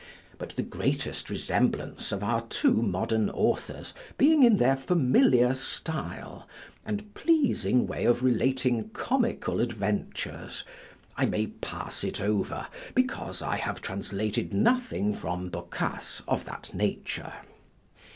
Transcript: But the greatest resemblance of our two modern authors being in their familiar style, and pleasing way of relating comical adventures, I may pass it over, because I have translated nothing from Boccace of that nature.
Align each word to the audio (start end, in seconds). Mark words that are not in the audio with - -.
But 0.39 0.55
the 0.55 0.63
greatest 0.63 1.29
resemblance 1.29 2.11
of 2.11 2.23
our 2.23 2.41
two 2.47 2.73
modern 2.73 3.29
authors 3.29 3.93
being 4.17 4.41
in 4.41 4.57
their 4.57 4.75
familiar 4.75 5.53
style, 5.53 6.47
and 6.83 7.13
pleasing 7.13 7.85
way 7.85 8.05
of 8.05 8.23
relating 8.23 8.89
comical 8.93 9.59
adventures, 9.59 10.63
I 11.17 11.27
may 11.27 11.45
pass 11.45 12.03
it 12.03 12.19
over, 12.19 12.65
because 12.95 13.43
I 13.43 13.57
have 13.57 13.79
translated 13.79 14.55
nothing 14.55 15.13
from 15.13 15.49
Boccace 15.49 16.23
of 16.27 16.45
that 16.45 16.73
nature. 16.73 17.33